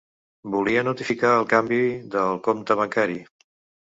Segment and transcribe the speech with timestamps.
[0.53, 1.79] Volia notificar el canvi
[2.17, 3.21] de el compte bancari.